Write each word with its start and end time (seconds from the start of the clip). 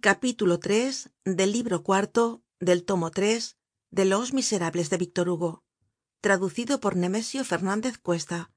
capítulo 0.00 0.58
iii 0.64 0.92
del 1.26 1.52
libro 1.52 1.82
cuarto 1.82 2.42
del 2.58 2.84
tomo 2.84 3.10
tres 3.10 3.58
de 3.90 4.06
los 4.06 4.32
miserables 4.32 4.88
de 4.88 4.96
víctor 4.96 5.28
hugo 5.28 5.62
traducido 6.22 6.80
por 6.80 6.96
nemesio 6.96 7.44
fernandez 7.44 7.98
cuesta. 7.98 8.50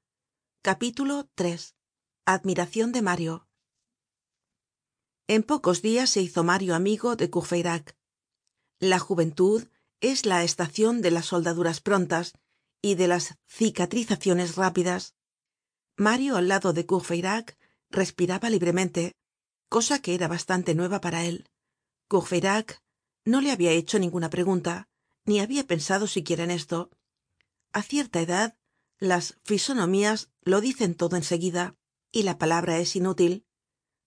Capítulo 0.62 1.28
iii 1.38 1.58
admiracion 2.24 2.92
de 2.92 3.02
mario. 3.02 3.48
En 5.28 5.42
pocos 5.42 5.82
dias 5.82 6.08
se 6.08 6.22
hizo 6.22 6.44
mario 6.44 6.74
amigo 6.74 7.14
de 7.14 7.28
courfeyrac. 7.28 7.94
La 8.80 8.98
juventud 8.98 9.64
es 10.00 10.24
la 10.24 10.44
estacion 10.44 11.02
de 11.02 11.10
las 11.10 11.26
soldaduras 11.26 11.80
prontas 11.80 12.32
y 12.80 12.94
de 12.94 13.08
las 13.08 13.36
cicatrizaciones 13.46 14.56
rápidas. 14.56 15.14
Mario 15.96 16.36
al 16.36 16.48
lado 16.48 16.72
de 16.72 16.86
courfeyrac 16.86 17.58
respiraba 17.90 18.48
libremente 18.48 19.14
cosa 19.68 20.00
que 20.00 20.14
era 20.14 20.28
bastante 20.28 20.74
nueva 20.74 21.00
para 21.00 21.24
él. 21.24 21.48
Courfeyrac 22.08 22.82
no 23.24 23.40
le 23.40 23.50
habia 23.50 23.72
hecho 23.72 23.98
ninguna 23.98 24.30
pregunta 24.30 24.88
ni 25.24 25.40
habia 25.40 25.66
pensado 25.66 26.06
siquiera 26.06 26.44
en 26.44 26.50
esto. 26.50 26.90
A 27.72 27.82
cierta 27.82 28.20
edad 28.20 28.56
las 28.98 29.38
fisonomías 29.42 30.30
lo 30.42 30.60
dicen 30.60 30.94
todo 30.94 31.16
en 31.16 31.22
seguida 31.22 31.76
y 32.12 32.22
la 32.22 32.38
palabra 32.38 32.78
es 32.78 32.94
inútil. 32.94 33.46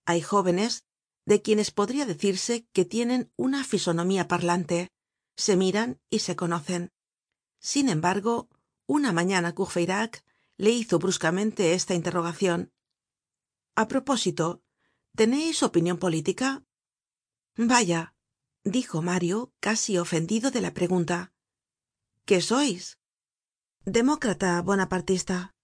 Hay 0.06 0.22
jóvenes 0.22 0.84
de 1.26 1.42
quienes 1.42 1.70
podria 1.70 2.06
decirse 2.06 2.66
que 2.72 2.84
tienen 2.84 3.30
una 3.36 3.64
fisonomía 3.64 4.28
parlante 4.28 4.90
se 5.36 5.56
miran 5.56 6.00
y 6.08 6.20
se 6.20 6.36
conocen. 6.36 6.90
Sin 7.60 7.88
embargo 7.88 8.48
una 8.86 9.12
mañana 9.12 9.54
courfeyrac 9.54 10.24
le 10.56 10.70
hizo 10.70 10.98
bruscamente 10.98 11.74
esta 11.74 11.94
interrogacion 11.94 12.72
a 13.76 13.86
propósito 13.86 14.62
teneis 15.16 15.62
opinion 15.62 15.98
política 15.98 16.64
vaya 17.56 18.14
dijo 18.64 19.02
mario 19.02 19.52
casi 19.60 19.98
ofendido 19.98 20.50
de 20.50 20.60
la 20.60 20.74
pregunta. 20.74 21.32
Qué 22.24 22.40
sois 22.40 22.98
demócrata 23.84 24.60
bonapartista. 24.62 25.54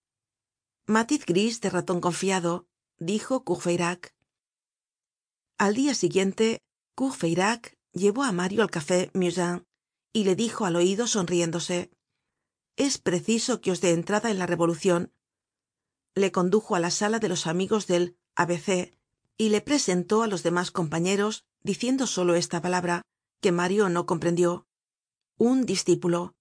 Matiz 0.87 1.25
gris 1.27 1.61
de 1.61 1.71
raton 1.71 2.01
confiado 2.01 2.67
dijo 2.99 3.45
courfeyrac. 3.45 4.15
Al 5.59 5.75
dia 5.75 5.95
siguiente 5.95 6.63
courfeyrac 6.95 7.77
llevó 7.93 8.25
á 8.25 8.33
mario 8.33 8.63
al 8.63 8.71
café 8.71 9.11
musain 9.15 9.65
y 10.13 10.25
le 10.25 10.37
dijo 10.37 10.65
al 10.65 10.77
oido 10.77 11.07
sonriéndose 11.07 11.91
es 12.77 12.99
preciso 12.99 13.61
que 13.61 13.71
os 13.71 13.81
dé 13.81 13.91
entrada 13.93 14.31
en 14.31 14.39
la 14.39 14.47
revolucion 14.47 15.13
le 16.15 16.33
condujo 16.33 16.75
á 16.75 16.81
la 16.81 16.91
sala 16.91 17.19
de 17.19 17.29
los 17.29 17.47
amigos 17.47 17.87
del 17.87 18.17
y 19.37 19.49
le 19.49 19.61
presentó 19.61 20.23
á 20.23 20.27
los 20.27 20.43
demás 20.43 20.71
compañeros 20.71 21.45
diciendo 21.63 22.07
solo 22.07 22.35
esta 22.35 22.61
palabra 22.61 23.03
que 23.41 23.53
mario 23.53 23.89
no 23.89 24.07
comprendió. 24.07 24.67
Un 25.39 25.67
discípulo. 25.67 26.35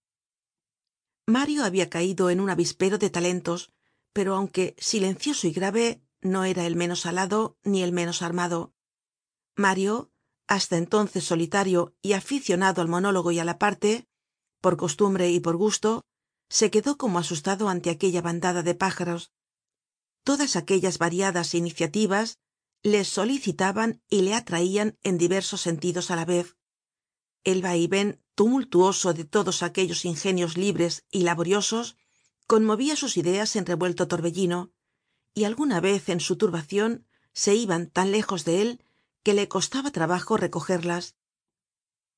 Mario 1.25 1.63
habia 1.63 1.89
caido 1.89 2.29
en 2.29 2.39
un 2.39 2.49
avispero 2.49 2.97
de 2.97 3.09
talentos 3.09 3.71
pero 4.13 4.35
aunque 4.35 4.75
silencioso 4.77 5.47
y 5.47 5.51
grave 5.51 6.01
no 6.21 6.45
era 6.45 6.65
el 6.65 6.75
menos 6.75 7.05
alado 7.05 7.57
ni 7.63 7.81
el 7.81 7.91
menos 7.91 8.21
armado. 8.21 8.73
Mario 9.57 10.11
hasta 10.47 10.77
entonces 10.77 11.23
solitario 11.23 11.95
y 12.01 12.13
aficionado 12.13 12.81
al 12.81 12.87
monólogo 12.87 13.31
y 13.31 13.39
á 13.39 13.45
la 13.45 13.57
parte 13.57 14.07
por 14.61 14.77
costumbre 14.77 15.31
y 15.31 15.39
por 15.39 15.57
gusto 15.57 16.05
se 16.49 16.69
quedó 16.69 16.97
como 16.97 17.19
asustado 17.19 17.67
ante 17.67 17.89
aquella 17.89 18.21
bandada 18.21 18.61
de 18.61 18.75
pájaros. 18.75 19.31
Todas 20.23 20.55
aquellas 20.55 20.99
variadas 20.99 21.55
iniciativas 21.55 22.37
le 22.83 23.05
solicitaban 23.05 24.01
y 24.09 24.21
le 24.21 24.33
atraian 24.35 24.97
en 25.03 25.17
diversos 25.17 25.61
sentidos 25.61 26.11
á 26.11 26.15
la 26.15 26.25
vez. 26.25 26.57
El 27.45 27.61
vaiven 27.61 28.21
tumultuoso 28.35 29.13
de 29.13 29.23
todos 29.23 29.63
aquellos 29.63 30.05
ingenios 30.05 30.57
libres 30.57 31.05
y 31.09 31.23
laboriosos 31.23 31.97
conmovia 32.45 32.95
sus 32.95 33.15
ideas 33.15 33.55
en 33.55 33.65
revuelto 33.65 34.07
torbellino 34.07 34.73
y 35.33 35.45
alguna 35.45 35.79
vez 35.79 36.09
en 36.09 36.19
su 36.19 36.37
turbacion 36.37 37.07
se 37.31 37.55
iban 37.55 37.89
tan 37.89 38.11
lejos 38.11 38.43
de 38.45 38.61
él 38.61 38.83
que 39.23 39.33
le 39.33 39.47
costaba 39.47 39.91
trabajo 39.91 40.35
recogerlas. 40.35 41.15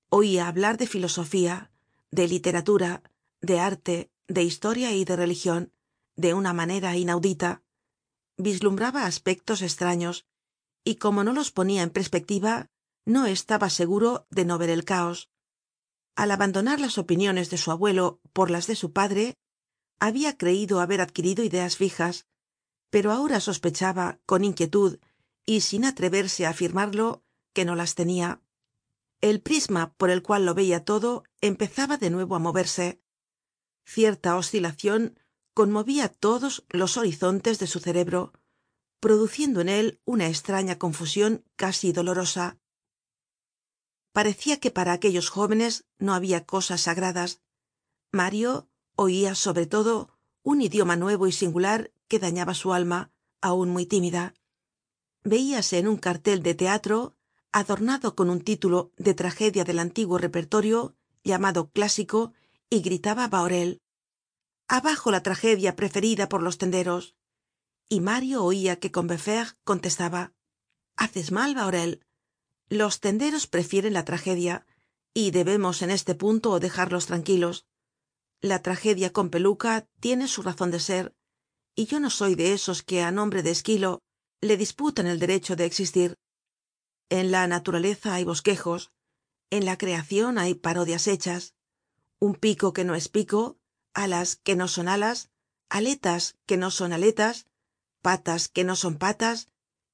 Oia 0.09 0.47
hablar 0.47 0.77
de 0.77 0.87
filosofía 0.87 1.71
de 2.09 2.27
literatura 2.27 3.03
de 3.39 3.59
arte 3.59 4.11
de 4.27 4.43
historia 4.43 4.91
y 4.93 5.05
de 5.05 5.15
religion 5.15 5.71
de 6.15 6.33
una 6.33 6.53
manera 6.53 6.95
inaudita. 6.97 7.63
Vislumbraba 8.37 9.05
aspectos 9.05 9.61
estraños 9.61 10.25
y 10.85 10.95
como 10.95 11.25
no 11.25 11.33
los 11.33 11.51
ponia 11.51 11.83
en 11.83 11.89
perspectiva 11.89 12.69
no 13.05 13.25
estaba 13.25 13.69
seguro 13.69 14.25
de 14.29 14.45
no 14.45 14.57
ver 14.57 14.69
el 14.69 14.85
caos. 14.85 15.29
Al 16.15 16.31
abandonar 16.31 16.79
las 16.79 16.97
opiniones 16.97 17.49
de 17.49 17.57
su 17.57 17.71
abuelo 17.71 18.21
por 18.31 18.49
las 18.49 18.67
de 18.67 18.77
su 18.77 18.93
padre 18.93 19.35
habia 19.99 20.37
creido 20.37 20.79
haber 20.79 21.01
adquirido 21.01 21.43
ideas 21.43 21.75
fijas 21.75 22.25
pero 22.95 23.11
ahora 23.11 23.41
sospechaba 23.41 24.21
con 24.25 24.45
inquietud 24.45 24.99
y 25.45 25.59
sin 25.67 25.83
atreverse 25.83 26.45
á 26.45 26.51
afirmarlo 26.51 27.25
que 27.53 27.65
no 27.65 27.75
las 27.75 27.95
tenia 27.95 28.41
el 29.19 29.41
prisma 29.41 29.93
por 29.97 30.09
el 30.09 30.21
cual 30.21 30.45
lo 30.45 30.53
veia 30.53 30.85
todo 30.85 31.25
empezaba 31.41 31.97
de 31.97 32.09
nuevo 32.09 32.35
á 32.35 32.39
moverse. 32.39 33.01
Cierta 33.85 34.37
oscilacion 34.37 35.19
conmovia 35.53 36.07
todos 36.07 36.65
los 36.69 36.95
horizontes 36.95 37.59
de 37.59 37.67
su 37.67 37.81
cerebro 37.81 38.31
produciendo 39.05 39.61
en 39.61 39.69
él 39.69 40.01
una 40.03 40.25
estraña 40.25 40.79
confusion 40.79 41.45
casi 41.55 41.91
dolorosa. 41.91 42.57
Parecia 44.13 44.59
que 44.59 44.71
para 44.71 44.93
aquellos 44.93 45.29
jóvenes 45.29 45.85
no 45.99 46.15
habia 46.15 46.47
cosas 46.47 46.81
sagradas. 46.81 47.39
Mario 48.11 48.67
oia 48.95 49.35
sobre 49.35 49.67
todo 49.67 50.09
un 50.41 50.59
idioma 50.59 50.95
nuevo 50.95 51.27
y 51.27 51.31
singular 51.31 51.91
que 52.07 52.17
dañaba 52.17 52.55
su 52.55 52.73
alma 52.73 53.11
aun 53.41 53.69
muy 53.69 53.85
tímida. 53.85 54.33
Veíase 55.23 55.77
en 55.77 55.87
un 55.87 55.97
cartel 55.97 56.41
de 56.41 56.55
teatro 56.55 57.15
adornado 57.51 58.15
con 58.15 58.31
un 58.31 58.41
título 58.41 58.91
de 58.97 59.13
tragedia 59.13 59.63
del 59.65 59.77
antiguo 59.77 60.17
repertorio 60.17 60.95
llamado 61.23 61.69
clásico 61.69 62.33
y 62.71 62.81
gritaba 62.81 63.27
bahorel 63.27 63.83
abajo 64.67 65.11
la 65.11 65.21
tragedia 65.21 65.75
preferida 65.75 66.27
por 66.27 66.41
los 66.41 66.57
tenderos 66.57 67.15
y 67.89 67.99
mario 68.01 68.43
oia 68.43 68.79
que 68.79 68.91
combeferre 68.91 69.55
contestaba 69.63 70.33
haces 70.95 71.31
mal 71.31 71.55
bahorel 71.55 72.05
los 72.69 72.99
tenderos 72.99 73.47
prefieren 73.47 73.93
la 73.93 74.05
tragedia 74.05 74.65
y 75.13 75.31
debemos 75.31 75.81
en 75.81 75.91
este 75.91 76.15
punto 76.15 76.59
dejarlos 76.59 77.05
tranquilos. 77.05 77.67
La 78.41 78.61
tragedia 78.61 79.13
con 79.13 79.29
peluca 79.29 79.87
tiene 79.99 80.27
su 80.27 80.41
razon 80.41 80.71
de 80.71 80.79
ser 80.79 81.15
y 81.75 81.85
yo 81.85 81.99
no 81.99 82.09
soy 82.09 82.35
de 82.35 82.53
esos 82.53 82.83
que 82.83 83.03
á 83.03 83.11
nombre 83.11 83.43
de 83.43 83.51
esquilo 83.51 84.01
le 84.41 84.57
disputan 84.57 85.07
el 85.07 85.19
derecho 85.19 85.55
de 85.55 85.65
existir. 85.65 86.17
En 87.09 87.31
la 87.31 87.47
naturaleza 87.47 88.15
hay 88.15 88.23
bosquejos 88.23 88.91
en 89.51 89.65
la 89.65 89.77
creacion 89.77 90.37
hay 90.37 90.55
parodias 90.55 91.07
hechas. 91.07 91.53
Un 92.19 92.35
pico 92.35 92.73
que 92.73 92.83
no 92.83 92.95
es 92.95 93.09
pico 93.09 93.57
alas 93.93 94.35
que 94.35 94.55
no 94.55 94.67
son 94.67 94.87
alas 94.87 95.29
aletas 95.69 96.35
que 96.45 96.57
no 96.57 96.71
son 96.71 96.93
aletas 96.93 97.47
patas 98.07 98.49
que 98.53 98.63
no 98.63 98.75
son 98.75 98.95
patas 99.05 99.47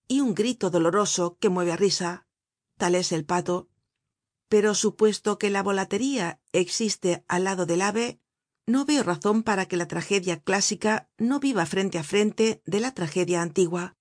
y 0.10 0.20
un 0.20 0.36
grito 0.36 0.70
doloroso 0.76 1.38
que 1.40 1.48
mueve 1.54 1.72
á 1.72 1.78
risa. 1.86 2.12
Tal 2.82 2.94
es 2.96 3.14
el 3.14 3.24
pato. 3.24 3.70
Pero 4.52 4.76
supuesto 4.76 5.40
que 5.40 5.50
la 5.50 5.64
volatería 5.64 6.42
existe 6.52 7.24
al 7.30 7.46
lado 7.46 7.64
del 7.66 7.82
ave 7.82 8.20
no 8.68 8.84
veo 8.84 9.04
razon 9.04 9.44
para 9.48 9.66
que 9.70 9.78
la 9.78 9.88
tragedia 9.88 10.36
clásica 10.48 10.94
no 11.18 11.40
viva 11.40 11.66
frente 11.74 11.98
á 12.00 12.04
frente 12.04 12.62
de 12.66 12.80
la 12.84 12.92
tragedia 12.92 13.42
antigua. 13.42 13.96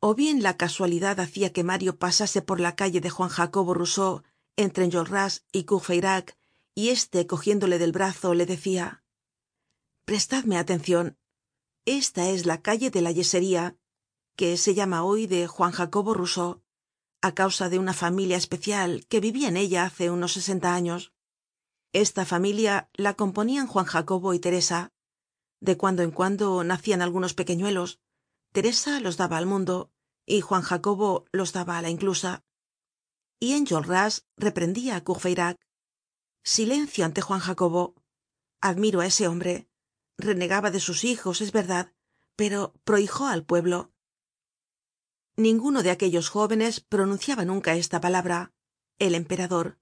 O 0.00 0.16
bien 0.16 0.42
la 0.42 0.56
casualidad 0.56 1.20
hacia 1.20 1.52
que 1.54 1.62
mario 1.62 1.92
pasase 2.04 2.42
por 2.42 2.58
la 2.58 2.74
calle 2.74 3.00
de 3.00 3.10
juan 3.10 3.30
jacobo 3.36 3.74
rousseau 3.74 4.24
entre 4.56 4.84
enjolras 4.86 5.46
y 5.52 5.60
courfeyrac 5.70 6.36
y 6.74 6.88
éste 6.88 7.28
cogiéndole 7.28 7.78
del 7.78 7.92
brazo 7.92 8.34
le 8.34 8.44
decia 8.44 9.04
prestadme 10.04 10.58
atencion 10.58 11.06
esta 11.84 12.28
es 12.28 12.46
la 12.46 12.62
calle 12.62 12.90
de 12.90 13.02
la 13.02 13.10
yesería 13.10 13.76
que 14.36 14.56
se 14.56 14.74
llama 14.74 15.02
hoy 15.04 15.26
de 15.26 15.46
juan 15.46 15.72
jacobo 15.72 16.14
rousseau 16.14 16.62
a 17.20 17.34
causa 17.34 17.68
de 17.68 17.78
una 17.78 17.92
familia 17.92 18.36
especial 18.36 19.06
que 19.08 19.20
vivia 19.20 19.48
en 19.48 19.56
ella 19.56 19.84
hace 19.84 20.10
unos 20.10 20.32
sesenta 20.32 20.74
años. 20.74 21.12
Esta 21.92 22.24
familia 22.24 22.88
la 22.94 23.14
componian 23.14 23.66
juan 23.66 23.84
jacobo 23.84 24.34
y 24.34 24.40
teresa. 24.40 24.90
De 25.60 25.76
cuando 25.76 26.02
en 26.02 26.10
cuando 26.10 26.64
nacian 26.64 27.00
algunos 27.00 27.34
pequeñuelos. 27.34 28.00
Teresa 28.50 28.98
los 28.98 29.16
daba 29.16 29.38
al 29.38 29.46
mundo 29.46 29.92
y 30.26 30.40
juan 30.40 30.62
jacobo 30.62 31.26
los 31.30 31.52
daba 31.52 31.78
á 31.78 31.82
la 31.82 31.90
inclusa. 31.90 32.42
Y 33.38 33.52
enjolras 33.52 34.26
reprendia 34.36 34.96
á 34.96 35.04
courfeyrac. 35.04 35.60
Silencio 36.42 37.04
ante 37.04 37.20
juan 37.20 37.40
jacobo. 37.40 37.94
Admiro 38.60 39.00
á 39.00 39.06
ese 39.06 39.28
hombre 39.28 39.68
renegaba 40.18 40.70
de 40.70 40.80
sus 40.80 41.04
hijos 41.04 41.40
es 41.40 41.52
verdad 41.52 41.92
pero 42.36 42.74
prohijó 42.84 43.26
al 43.26 43.44
pueblo. 43.44 43.92
Ninguno 45.36 45.82
de 45.82 45.90
aquellos 45.90 46.28
jóvenes 46.28 46.80
pronunciaba 46.80 47.44
nunca 47.44 47.74
esta 47.74 48.00
palabra 48.00 48.52
el 48.98 49.14
emperador. 49.14 49.78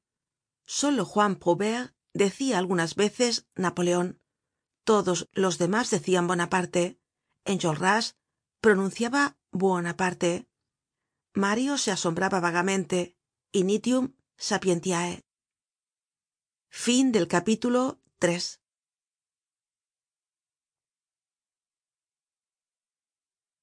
Solo 0.64 1.04
juan 1.04 1.36
prouvaire 1.36 1.94
decia 2.12 2.58
algunas 2.58 2.94
veces 2.94 3.48
napoleon 3.54 4.20
todos 4.84 5.28
los 5.32 5.58
demás 5.58 5.90
decian 5.90 6.26
bonaparte. 6.26 7.00
Enjolras 7.44 8.16
pronunciaba 8.60 9.38
buonaparte. 9.50 10.48
Mario 11.34 11.78
se 11.78 11.90
asombraba 11.90 12.40
vagamente. 12.40 13.16
Initium 13.52 14.14
sapientiae 14.36 15.24